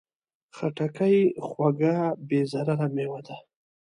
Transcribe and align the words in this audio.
خټکی 0.57 1.17
خوږه، 1.47 1.97
بې 2.27 2.41
ضرره 2.51 2.87
مېوه 2.95 3.19
ده. 3.27 3.35